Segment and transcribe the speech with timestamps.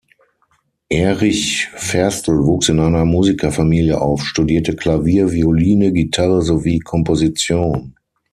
[0.89, 7.93] Erich Ferstl wuchs in einer Musikerfamilie auf, studierte Klavier, Violine, Gitarre sowie Komposition.